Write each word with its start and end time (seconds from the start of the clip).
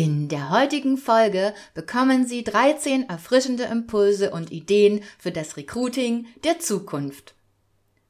In 0.00 0.28
der 0.28 0.48
heutigen 0.48 0.96
Folge 0.96 1.52
bekommen 1.74 2.26
Sie 2.26 2.42
13 2.42 3.10
erfrischende 3.10 3.64
Impulse 3.64 4.30
und 4.30 4.50
Ideen 4.50 5.02
für 5.18 5.30
das 5.30 5.58
Recruiting 5.58 6.26
der 6.42 6.58
Zukunft. 6.58 7.34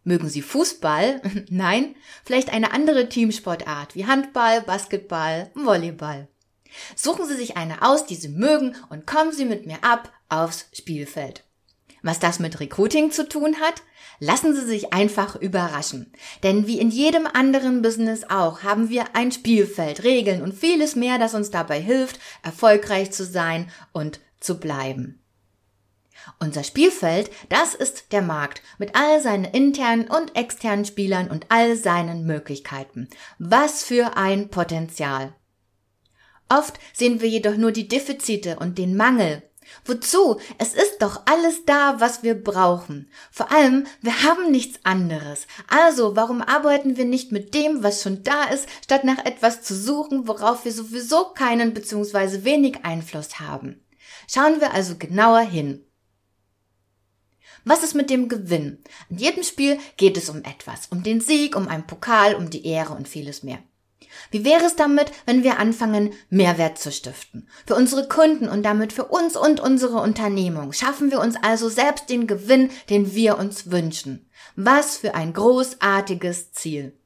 Mögen 0.04 0.28
Sie 0.28 0.40
Fußball? 0.40 1.20
Nein? 1.50 1.96
Vielleicht 2.24 2.52
eine 2.52 2.72
andere 2.72 3.08
Teamsportart 3.08 3.96
wie 3.96 4.06
Handball, 4.06 4.60
Basketball, 4.60 5.50
Volleyball. 5.54 6.28
Suchen 6.94 7.26
Sie 7.26 7.34
sich 7.34 7.56
eine 7.56 7.82
aus, 7.82 8.06
die 8.06 8.14
Sie 8.14 8.28
mögen 8.28 8.76
und 8.88 9.08
kommen 9.08 9.32
Sie 9.32 9.44
mit 9.44 9.66
mir 9.66 9.82
ab 9.82 10.12
aufs 10.28 10.68
Spielfeld. 10.72 11.42
Was 12.02 12.18
das 12.18 12.38
mit 12.38 12.60
Recruiting 12.60 13.10
zu 13.10 13.28
tun 13.28 13.56
hat? 13.60 13.82
Lassen 14.18 14.54
Sie 14.54 14.66
sich 14.66 14.92
einfach 14.92 15.36
überraschen. 15.36 16.12
Denn 16.42 16.66
wie 16.66 16.78
in 16.78 16.90
jedem 16.90 17.26
anderen 17.26 17.82
Business 17.82 18.24
auch 18.28 18.62
haben 18.62 18.90
wir 18.90 19.14
ein 19.14 19.32
Spielfeld, 19.32 20.04
Regeln 20.04 20.42
und 20.42 20.54
vieles 20.54 20.96
mehr, 20.96 21.18
das 21.18 21.34
uns 21.34 21.50
dabei 21.50 21.80
hilft, 21.80 22.20
erfolgreich 22.42 23.12
zu 23.12 23.24
sein 23.24 23.70
und 23.92 24.20
zu 24.38 24.58
bleiben. 24.58 25.20
Unser 26.38 26.64
Spielfeld, 26.64 27.30
das 27.48 27.74
ist 27.74 28.12
der 28.12 28.22
Markt 28.22 28.62
mit 28.78 28.94
all 28.94 29.20
seinen 29.22 29.44
internen 29.44 30.08
und 30.08 30.36
externen 30.36 30.84
Spielern 30.84 31.30
und 31.30 31.46
all 31.48 31.76
seinen 31.76 32.26
Möglichkeiten. 32.26 33.08
Was 33.38 33.82
für 33.82 34.16
ein 34.16 34.48
Potenzial. 34.48 35.34
Oft 36.48 36.78
sehen 36.92 37.20
wir 37.20 37.28
jedoch 37.28 37.56
nur 37.56 37.72
die 37.72 37.88
Defizite 37.88 38.58
und 38.58 38.76
den 38.76 38.96
Mangel 38.96 39.42
Wozu? 39.84 40.40
Es 40.58 40.74
ist 40.74 40.98
doch 41.00 41.22
alles 41.26 41.64
da, 41.64 42.00
was 42.00 42.22
wir 42.22 42.34
brauchen. 42.34 43.10
Vor 43.30 43.50
allem, 43.50 43.86
wir 44.02 44.22
haben 44.22 44.50
nichts 44.50 44.80
anderes. 44.84 45.46
Also, 45.68 46.16
warum 46.16 46.42
arbeiten 46.42 46.96
wir 46.96 47.04
nicht 47.04 47.32
mit 47.32 47.54
dem, 47.54 47.82
was 47.82 48.02
schon 48.02 48.22
da 48.22 48.44
ist, 48.44 48.68
statt 48.84 49.04
nach 49.04 49.24
etwas 49.24 49.62
zu 49.62 49.74
suchen, 49.74 50.28
worauf 50.28 50.64
wir 50.64 50.72
sowieso 50.72 51.32
keinen 51.34 51.74
bzw. 51.74 52.44
wenig 52.44 52.84
Einfluss 52.84 53.40
haben? 53.40 53.84
Schauen 54.28 54.60
wir 54.60 54.72
also 54.74 54.96
genauer 54.96 55.40
hin. 55.40 55.84
Was 57.64 57.82
ist 57.82 57.94
mit 57.94 58.10
dem 58.10 58.28
Gewinn? 58.28 58.82
In 59.10 59.18
jedem 59.18 59.42
Spiel 59.42 59.78
geht 59.96 60.16
es 60.16 60.30
um 60.30 60.38
etwas, 60.44 60.86
um 60.90 61.02
den 61.02 61.20
Sieg, 61.20 61.56
um 61.56 61.68
einen 61.68 61.86
Pokal, 61.86 62.34
um 62.34 62.48
die 62.48 62.66
Ehre 62.66 62.94
und 62.94 63.08
vieles 63.08 63.42
mehr. 63.42 63.58
Wie 64.30 64.44
wäre 64.44 64.64
es 64.64 64.76
damit, 64.76 65.10
wenn 65.26 65.42
wir 65.42 65.58
anfangen, 65.58 66.12
Mehrwert 66.28 66.78
zu 66.78 66.92
stiften? 66.92 67.48
Für 67.66 67.74
unsere 67.74 68.08
Kunden 68.08 68.48
und 68.48 68.62
damit 68.62 68.92
für 68.92 69.06
uns 69.06 69.36
und 69.36 69.60
unsere 69.60 70.00
Unternehmung 70.00 70.72
schaffen 70.72 71.10
wir 71.10 71.20
uns 71.20 71.36
also 71.42 71.68
selbst 71.68 72.08
den 72.10 72.26
Gewinn, 72.26 72.70
den 72.88 73.14
wir 73.14 73.38
uns 73.38 73.70
wünschen. 73.70 74.28
Was 74.56 74.96
für 74.96 75.14
ein 75.14 75.32
großartiges 75.32 76.52
Ziel. 76.52 76.98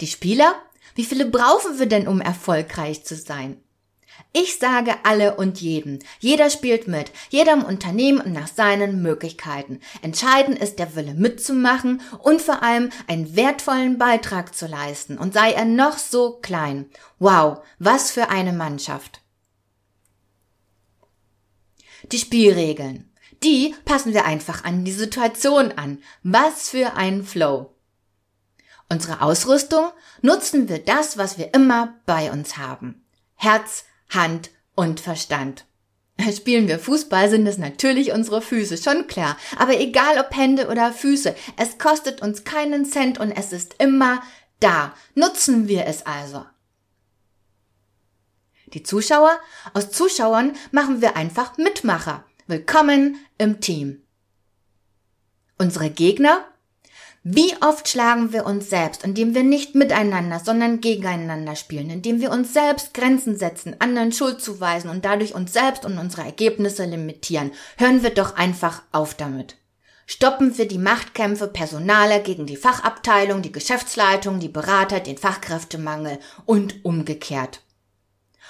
Die 0.00 0.06
Spieler? 0.06 0.54
Wie 0.94 1.04
viele 1.04 1.26
brauchen 1.26 1.78
wir 1.78 1.86
denn, 1.86 2.08
um 2.08 2.20
erfolgreich 2.20 3.04
zu 3.04 3.14
sein? 3.14 3.62
Ich 4.34 4.58
sage 4.58 4.94
alle 5.02 5.36
und 5.36 5.60
jeden. 5.60 5.98
Jeder 6.18 6.48
spielt 6.48 6.88
mit, 6.88 7.12
jeder 7.28 7.52
im 7.52 7.64
Unternehmen 7.64 8.32
nach 8.32 8.48
seinen 8.48 9.02
Möglichkeiten. 9.02 9.80
Entscheidend 10.00 10.58
ist 10.58 10.78
der 10.78 10.96
Wille 10.96 11.12
mitzumachen 11.12 12.00
und 12.18 12.40
vor 12.40 12.62
allem 12.62 12.90
einen 13.08 13.36
wertvollen 13.36 13.98
Beitrag 13.98 14.54
zu 14.54 14.66
leisten 14.66 15.18
und 15.18 15.34
sei 15.34 15.52
er 15.52 15.66
noch 15.66 15.98
so 15.98 16.38
klein. 16.40 16.86
Wow, 17.18 17.58
was 17.78 18.10
für 18.10 18.30
eine 18.30 18.54
Mannschaft. 18.54 19.20
Die 22.10 22.18
Spielregeln. 22.18 23.12
Die 23.42 23.74
passen 23.84 24.14
wir 24.14 24.24
einfach 24.24 24.64
an 24.64 24.84
die 24.84 24.92
Situation 24.92 25.72
an. 25.72 25.98
Was 26.22 26.70
für 26.70 26.94
ein 26.94 27.22
Flow. 27.22 27.74
Unsere 28.88 29.20
Ausrüstung 29.20 29.90
nutzen 30.20 30.68
wir 30.68 30.78
das, 30.78 31.18
was 31.18 31.38
wir 31.38 31.52
immer 31.54 31.94
bei 32.06 32.30
uns 32.30 32.56
haben. 32.56 33.04
Herz, 33.34 33.84
Hand 34.14 34.50
und 34.74 35.00
Verstand. 35.00 35.66
Spielen 36.36 36.68
wir 36.68 36.78
Fußball, 36.78 37.28
sind 37.30 37.46
es 37.46 37.58
natürlich 37.58 38.12
unsere 38.12 38.42
Füße, 38.42 38.76
schon 38.76 39.06
klar. 39.06 39.36
Aber 39.58 39.78
egal 39.78 40.18
ob 40.18 40.36
Hände 40.36 40.68
oder 40.68 40.92
Füße, 40.92 41.34
es 41.56 41.78
kostet 41.78 42.22
uns 42.22 42.44
keinen 42.44 42.84
Cent 42.84 43.18
und 43.18 43.32
es 43.32 43.52
ist 43.52 43.76
immer 43.78 44.22
da. 44.60 44.94
Nutzen 45.14 45.68
wir 45.68 45.86
es 45.86 46.06
also. 46.06 46.44
Die 48.72 48.82
Zuschauer? 48.82 49.38
Aus 49.74 49.90
Zuschauern 49.90 50.54
machen 50.70 51.02
wir 51.02 51.16
einfach 51.16 51.58
Mitmacher. 51.58 52.24
Willkommen 52.46 53.16
im 53.38 53.60
Team. 53.60 54.02
Unsere 55.58 55.90
Gegner? 55.90 56.44
Wie 57.24 57.54
oft 57.60 57.88
schlagen 57.88 58.32
wir 58.32 58.44
uns 58.44 58.68
selbst, 58.68 59.04
indem 59.04 59.32
wir 59.32 59.44
nicht 59.44 59.76
miteinander, 59.76 60.40
sondern 60.40 60.80
gegeneinander 60.80 61.54
spielen, 61.54 61.88
indem 61.88 62.20
wir 62.20 62.32
uns 62.32 62.52
selbst 62.52 62.94
Grenzen 62.94 63.36
setzen, 63.36 63.76
anderen 63.78 64.10
Schuld 64.10 64.40
zuweisen 64.40 64.90
und 64.90 65.04
dadurch 65.04 65.32
uns 65.32 65.52
selbst 65.52 65.84
und 65.84 65.98
unsere 65.98 66.22
Ergebnisse 66.22 66.84
limitieren. 66.84 67.52
Hören 67.76 68.02
wir 68.02 68.10
doch 68.10 68.34
einfach 68.34 68.82
auf 68.90 69.14
damit. 69.14 69.56
Stoppen 70.04 70.58
wir 70.58 70.66
die 70.66 70.78
Machtkämpfe 70.78 71.46
Personaler 71.46 72.18
gegen 72.18 72.46
die 72.46 72.56
Fachabteilung, 72.56 73.40
die 73.40 73.52
Geschäftsleitung, 73.52 74.40
die 74.40 74.48
Berater, 74.48 74.98
den 74.98 75.16
Fachkräftemangel 75.16 76.18
und 76.44 76.84
umgekehrt. 76.84 77.62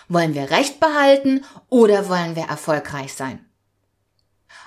Wollen 0.08 0.34
wir 0.34 0.50
Recht 0.50 0.80
behalten 0.80 1.44
oder 1.68 2.08
wollen 2.08 2.36
wir 2.36 2.44
erfolgreich 2.44 3.12
sein? 3.12 3.44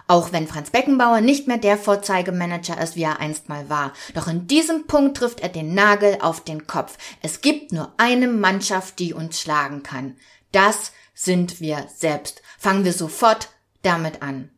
Auch 0.07 0.31
wenn 0.31 0.47
Franz 0.47 0.69
Beckenbauer 0.69 1.22
nicht 1.22 1.47
mehr 1.47 1.57
der 1.57 1.78
Vorzeigemanager 1.78 2.79
ist, 2.81 2.96
wie 2.96 3.03
er 3.03 3.19
einst 3.19 3.50
mal 3.50 3.69
war. 3.69 3.94
Doch 4.13 4.28
in 4.28 4.47
diesem 4.47 4.88
Punkt 4.88 5.18
trifft 5.18 5.40
er 5.40 5.50
den 5.50 5.73
Nagel 5.73 6.18
auf 6.22 6.44
den 6.44 6.68
Kopf. 6.68 6.97
Es 7.22 7.41
gibt 7.41 7.72
nur 7.72 7.94
eine 7.97 8.28
Mannschaft, 8.28 9.00
die 9.00 9.13
uns 9.13 9.41
schlagen 9.41 9.84
kann. 9.84 10.18
Das 10.51 10.91
sind 11.13 11.59
wir 11.59 11.88
selbst. 11.95 12.41
Fangen 12.59 12.85
wir 12.85 12.94
sofort 12.94 13.50
damit 13.81 14.22
an. 14.22 14.51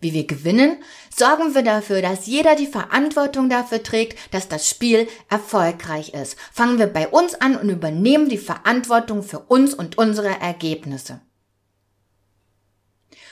Wie 0.00 0.12
wir 0.12 0.26
gewinnen, 0.26 0.76
sorgen 1.14 1.56
wir 1.56 1.62
dafür, 1.62 2.00
dass 2.02 2.26
jeder 2.26 2.54
die 2.54 2.68
Verantwortung 2.68 3.48
dafür 3.48 3.82
trägt, 3.82 4.32
dass 4.32 4.48
das 4.48 4.68
Spiel 4.68 5.08
erfolgreich 5.28 6.14
ist. 6.14 6.36
Fangen 6.52 6.78
wir 6.78 6.86
bei 6.86 7.08
uns 7.08 7.34
an 7.34 7.56
und 7.56 7.68
übernehmen 7.68 8.28
die 8.28 8.38
Verantwortung 8.38 9.24
für 9.24 9.40
uns 9.40 9.74
und 9.74 9.98
unsere 9.98 10.40
Ergebnisse. 10.40 11.20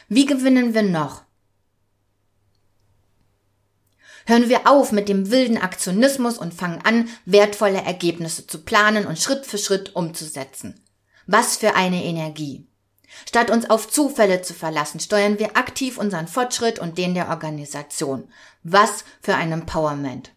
Wie 0.08 0.26
gewinnen 0.26 0.72
wir 0.74 0.82
noch? 0.82 1.24
Hören 4.26 4.48
wir 4.48 4.68
auf 4.68 4.92
mit 4.92 5.08
dem 5.08 5.30
wilden 5.30 5.58
Aktionismus 5.58 6.38
und 6.38 6.54
fangen 6.54 6.80
an, 6.84 7.08
wertvolle 7.24 7.82
Ergebnisse 7.82 8.46
zu 8.46 8.62
planen 8.62 9.06
und 9.06 9.18
Schritt 9.18 9.46
für 9.46 9.58
Schritt 9.58 9.94
umzusetzen. 9.94 10.84
Was 11.26 11.56
für 11.56 11.74
eine 11.74 12.04
Energie. 12.04 12.66
Statt 13.28 13.50
uns 13.50 13.70
auf 13.70 13.88
Zufälle 13.88 14.42
zu 14.42 14.54
verlassen, 14.54 15.00
steuern 15.00 15.38
wir 15.38 15.56
aktiv 15.56 15.98
unseren 15.98 16.28
Fortschritt 16.28 16.78
und 16.78 16.98
den 16.98 17.14
der 17.14 17.28
Organisation. 17.28 18.28
Was 18.62 19.04
für 19.22 19.34
ein 19.34 19.52
Empowerment. 19.52 20.32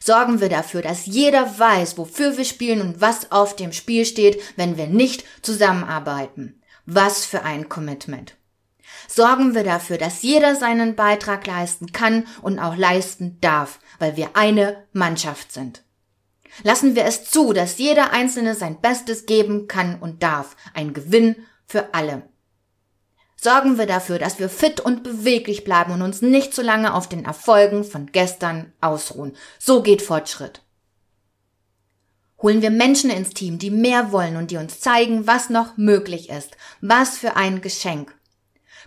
Sorgen 0.00 0.40
wir 0.40 0.48
dafür, 0.48 0.82
dass 0.82 1.06
jeder 1.06 1.58
weiß, 1.58 1.96
wofür 1.98 2.36
wir 2.36 2.44
spielen 2.44 2.80
und 2.80 3.00
was 3.00 3.32
auf 3.32 3.56
dem 3.56 3.72
Spiel 3.72 4.04
steht, 4.04 4.40
wenn 4.56 4.76
wir 4.76 4.86
nicht 4.86 5.24
zusammenarbeiten. 5.42 6.60
Was 6.84 7.24
für 7.24 7.42
ein 7.42 7.68
Commitment. 7.68 8.36
Sorgen 9.08 9.54
wir 9.54 9.64
dafür, 9.64 9.98
dass 9.98 10.22
jeder 10.22 10.56
seinen 10.56 10.96
Beitrag 10.96 11.46
leisten 11.46 11.92
kann 11.92 12.26
und 12.42 12.58
auch 12.58 12.76
leisten 12.76 13.38
darf, 13.40 13.78
weil 13.98 14.16
wir 14.16 14.30
eine 14.34 14.84
Mannschaft 14.92 15.52
sind. 15.52 15.82
Lassen 16.62 16.94
wir 16.94 17.04
es 17.04 17.24
zu, 17.24 17.52
dass 17.52 17.78
jeder 17.78 18.12
Einzelne 18.12 18.54
sein 18.54 18.80
Bestes 18.80 19.26
geben 19.26 19.66
kann 19.66 19.98
und 19.98 20.22
darf. 20.22 20.56
Ein 20.72 20.94
Gewinn 20.94 21.36
für 21.66 21.94
alle. 21.94 22.22
Sorgen 23.36 23.76
wir 23.76 23.86
dafür, 23.86 24.18
dass 24.18 24.38
wir 24.38 24.48
fit 24.48 24.80
und 24.80 25.02
beweglich 25.02 25.64
bleiben 25.64 25.92
und 25.92 26.02
uns 26.02 26.22
nicht 26.22 26.54
zu 26.54 26.62
lange 26.62 26.94
auf 26.94 27.08
den 27.08 27.24
Erfolgen 27.24 27.84
von 27.84 28.10
gestern 28.10 28.72
ausruhen. 28.80 29.36
So 29.58 29.82
geht 29.82 30.00
Fortschritt. 30.00 30.62
Holen 32.40 32.62
wir 32.62 32.70
Menschen 32.70 33.10
ins 33.10 33.30
Team, 33.30 33.58
die 33.58 33.70
mehr 33.70 34.12
wollen 34.12 34.36
und 34.36 34.50
die 34.50 34.56
uns 34.56 34.80
zeigen, 34.80 35.26
was 35.26 35.50
noch 35.50 35.76
möglich 35.76 36.30
ist. 36.30 36.56
Was 36.80 37.18
für 37.18 37.36
ein 37.36 37.60
Geschenk. 37.60 38.14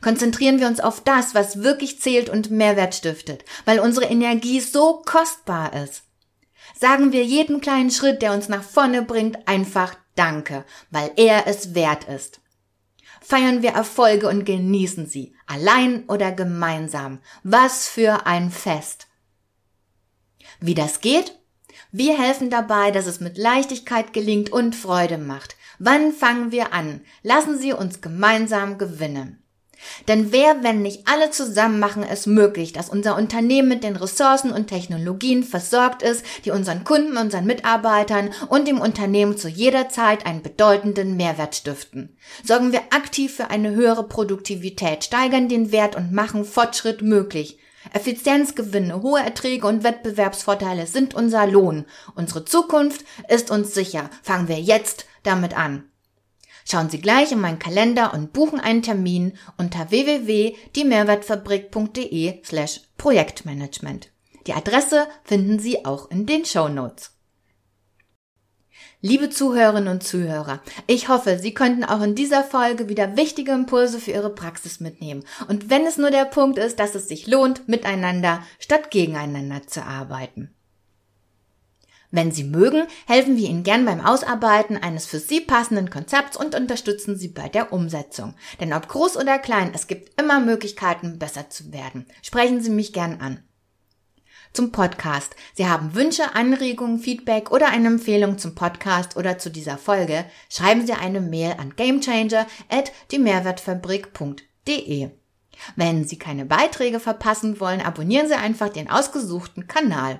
Konzentrieren 0.01 0.59
wir 0.59 0.67
uns 0.67 0.79
auf 0.79 1.01
das, 1.03 1.35
was 1.35 1.63
wirklich 1.63 1.99
zählt 1.99 2.29
und 2.29 2.51
Mehrwert 2.51 2.95
stiftet, 2.95 3.43
weil 3.65 3.79
unsere 3.79 4.05
Energie 4.05 4.59
so 4.59 5.01
kostbar 5.05 5.73
ist. 5.73 6.03
Sagen 6.79 7.11
wir 7.11 7.23
jeden 7.23 7.61
kleinen 7.61 7.91
Schritt, 7.91 8.21
der 8.21 8.33
uns 8.33 8.49
nach 8.49 8.63
vorne 8.63 9.01
bringt, 9.01 9.47
einfach 9.47 9.95
Danke, 10.17 10.65
weil 10.89 11.11
er 11.15 11.47
es 11.47 11.75
wert 11.75 12.05
ist. 12.05 12.41
feiern 13.21 13.61
wir 13.61 13.71
Erfolge 13.71 14.29
und 14.29 14.45
genießen 14.45 15.05
sie, 15.05 15.35
allein 15.47 16.05
oder 16.07 16.31
gemeinsam. 16.31 17.19
Was 17.43 17.87
für 17.87 18.25
ein 18.25 18.51
Fest. 18.51 19.07
Wie 20.59 20.73
das 20.73 21.01
geht? 21.01 21.37
Wir 21.91 22.17
helfen 22.17 22.49
dabei, 22.49 22.91
dass 22.91 23.05
es 23.05 23.19
mit 23.19 23.37
Leichtigkeit 23.37 24.13
gelingt 24.13 24.51
und 24.51 24.75
Freude 24.75 25.17
macht. 25.17 25.55
Wann 25.77 26.13
fangen 26.13 26.51
wir 26.51 26.73
an? 26.73 27.01
Lassen 27.21 27.57
Sie 27.59 27.73
uns 27.73 28.01
gemeinsam 28.01 28.77
gewinnen. 28.77 29.43
Denn 30.07 30.31
wer, 30.31 30.63
wenn 30.63 30.81
nicht 30.81 31.07
alle 31.07 31.31
zusammen 31.31 31.79
machen 31.79 32.03
es 32.03 32.25
möglich, 32.25 32.73
dass 32.73 32.89
unser 32.89 33.15
Unternehmen 33.15 33.67
mit 33.67 33.83
den 33.83 33.95
Ressourcen 33.95 34.51
und 34.51 34.67
Technologien 34.67 35.43
versorgt 35.43 36.01
ist, 36.01 36.25
die 36.45 36.51
unseren 36.51 36.83
Kunden, 36.83 37.17
unseren 37.17 37.45
Mitarbeitern 37.45 38.29
und 38.49 38.67
dem 38.67 38.79
Unternehmen 38.79 39.37
zu 39.37 39.47
jeder 39.47 39.89
Zeit 39.89 40.25
einen 40.25 40.41
bedeutenden 40.41 41.17
Mehrwert 41.17 41.55
stiften. 41.55 42.17
Sorgen 42.43 42.71
wir 42.71 42.81
aktiv 42.91 43.35
für 43.35 43.49
eine 43.49 43.71
höhere 43.71 44.07
Produktivität, 44.07 45.03
steigern 45.03 45.49
den 45.49 45.71
Wert 45.71 45.95
und 45.95 46.11
machen 46.11 46.45
Fortschritt 46.45 47.01
möglich. 47.01 47.59
Effizienzgewinne, 47.93 49.01
hohe 49.01 49.21
Erträge 49.21 49.67
und 49.67 49.83
Wettbewerbsvorteile 49.83 50.87
sind 50.87 51.13
unser 51.15 51.47
Lohn. 51.47 51.85
Unsere 52.15 52.45
Zukunft 52.45 53.05
ist 53.29 53.51
uns 53.51 53.73
sicher. 53.73 54.09
Fangen 54.23 54.47
wir 54.47 54.59
jetzt 54.59 55.05
damit 55.23 55.57
an. 55.57 55.83
Schauen 56.65 56.89
Sie 56.89 56.99
gleich 56.99 57.31
in 57.31 57.39
meinen 57.39 57.59
Kalender 57.59 58.13
und 58.13 58.33
buchen 58.33 58.59
einen 58.59 58.81
Termin 58.81 59.37
unter 59.57 59.91
www.diemehrwertfabrik.de 59.91 62.43
slash 62.43 62.81
Projektmanagement. 62.97 64.09
Die 64.47 64.53
Adresse 64.53 65.05
finden 65.23 65.59
Sie 65.59 65.85
auch 65.85 66.09
in 66.09 66.25
den 66.25 66.43
Show 66.45 66.69
Notes. 66.69 67.11
Liebe 68.99 69.29
Zuhörerinnen 69.29 69.89
und 69.89 70.03
Zuhörer, 70.03 70.59
ich 70.87 71.07
hoffe, 71.07 71.37
Sie 71.37 71.53
könnten 71.53 71.83
auch 71.83 72.01
in 72.01 72.15
dieser 72.15 72.43
Folge 72.43 72.89
wieder 72.89 73.15
wichtige 73.15 73.51
Impulse 73.51 73.99
für 73.99 74.09
Ihre 74.09 74.33
Praxis 74.33 74.79
mitnehmen. 74.79 75.23
Und 75.47 75.69
wenn 75.69 75.85
es 75.85 75.99
nur 75.99 76.09
der 76.09 76.25
Punkt 76.25 76.57
ist, 76.57 76.79
dass 76.79 76.95
es 76.95 77.07
sich 77.07 77.27
lohnt, 77.27 77.67
miteinander 77.67 78.41
statt 78.57 78.89
gegeneinander 78.89 79.67
zu 79.67 79.83
arbeiten. 79.83 80.56
Wenn 82.09 82.31
Sie 82.31 82.45
mögen, 82.45 82.87
helfen 83.05 83.35
wir 83.35 83.49
Ihnen 83.49 83.63
gern 83.63 83.85
beim 83.85 83.99
Ausarbeiten 83.99 84.77
eines 84.77 85.05
für 85.05 85.19
Sie 85.19 85.41
passenden 85.41 85.89
Konzepts 85.89 86.37
und 86.37 86.55
unterstützen 86.55 87.17
Sie 87.17 87.27
bei 87.27 87.49
der 87.49 87.73
Umsetzung. 87.73 88.33
Denn 88.61 88.73
ob 88.73 88.87
groß 88.87 89.17
oder 89.17 89.39
klein, 89.39 89.71
es 89.73 89.87
gibt 89.87 90.19
immer 90.19 90.39
Möglichkeiten, 90.39 91.19
besser 91.19 91.49
zu 91.49 91.73
werden. 91.73 92.05
Sprechen 92.21 92.61
Sie 92.61 92.69
mich 92.69 92.93
gern 92.93 93.19
an 93.19 93.43
zum 94.53 94.71
Podcast. 94.71 95.35
Sie 95.53 95.67
haben 95.67 95.93
Wünsche, 95.93 96.33
Anregungen, 96.33 96.99
Feedback 96.99 97.51
oder 97.51 97.69
eine 97.69 97.87
Empfehlung 97.87 98.39
zum 98.39 98.55
Podcast 98.55 99.15
oder 99.15 99.37
zu 99.37 99.51
dieser 99.51 99.77
Folge, 99.77 100.25
schreiben 100.49 100.87
Sie 100.87 100.93
eine 100.93 101.21
Mail 101.21 101.55
an 101.59 101.75
gamechanger 101.75 102.47
at 102.69 102.91
diemehrwertfabrik.de. 103.11 105.11
Wenn 105.75 106.07
Sie 106.07 106.17
keine 106.17 106.45
Beiträge 106.45 106.99
verpassen 106.99 107.59
wollen, 107.59 107.81
abonnieren 107.81 108.27
Sie 108.27 108.35
einfach 108.35 108.69
den 108.69 108.89
ausgesuchten 108.89 109.67
Kanal. 109.67 110.19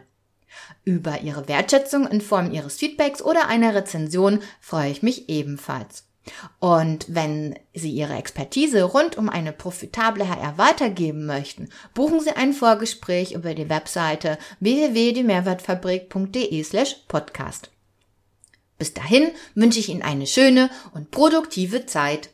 Über 0.83 1.21
Ihre 1.21 1.47
Wertschätzung 1.47 2.07
in 2.07 2.21
Form 2.21 2.51
Ihres 2.51 2.77
Feedbacks 2.77 3.21
oder 3.21 3.47
einer 3.47 3.75
Rezension 3.75 4.41
freue 4.59 4.91
ich 4.91 5.03
mich 5.03 5.29
ebenfalls. 5.29 6.07
Und 6.59 7.05
wenn 7.07 7.55
Sie 7.73 7.91
Ihre 7.91 8.15
Expertise 8.15 8.83
rund 8.83 9.17
um 9.17 9.29
eine 9.29 9.53
profitable 9.53 10.27
HR 10.27 10.57
weitergeben 10.57 11.25
möchten, 11.25 11.69
buchen 11.93 12.19
Sie 12.19 12.31
ein 12.31 12.51
Vorgespräch 12.53 13.31
über 13.33 13.53
die 13.53 13.69
Webseite 13.69 14.37
www.diemehrwertfabrik.de 14.59 16.63
slash 16.63 16.97
podcast. 17.07 17.69
Bis 18.77 18.93
dahin 18.93 19.31
wünsche 19.55 19.79
ich 19.79 19.87
Ihnen 19.89 20.03
eine 20.03 20.27
schöne 20.27 20.69
und 20.93 21.09
produktive 21.11 21.85
Zeit. 21.85 22.29